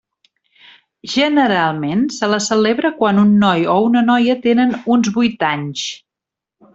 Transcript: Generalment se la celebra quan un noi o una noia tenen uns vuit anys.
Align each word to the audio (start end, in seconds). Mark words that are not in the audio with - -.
Generalment 1.15 2.01
se 2.15 2.29
la 2.33 2.39
celebra 2.47 2.91
quan 3.03 3.23
un 3.27 3.35
noi 3.45 3.67
o 3.77 3.79
una 3.91 4.03
noia 4.09 4.39
tenen 4.47 4.73
uns 4.97 5.13
vuit 5.19 5.47
anys. 5.55 5.85